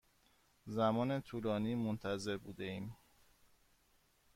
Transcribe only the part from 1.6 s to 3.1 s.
منتظر بوده ایم.